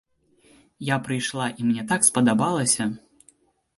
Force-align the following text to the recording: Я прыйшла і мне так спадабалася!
Я 0.87 0.95
прыйшла 1.07 1.47
і 1.59 1.67
мне 1.67 1.83
так 1.91 2.01
спадабалася! 2.11 2.89